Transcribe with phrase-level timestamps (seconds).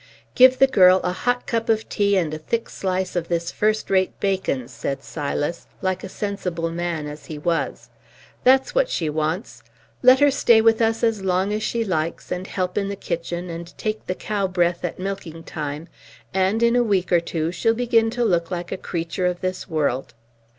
[0.33, 3.91] "Give the girl a hot cup of tea and a thick slice of this first
[3.91, 7.91] rate bacon," said Silas, like a sensible man as he was.
[8.43, 9.61] "That's what she wants.
[10.01, 13.51] Let her stay with us as long as she likes, and help in the kitchen,
[13.51, 15.87] and take the cow breath at milking time;
[16.33, 19.69] and, in a week or two, she'll begin to look like a creature of this
[19.69, 20.15] world."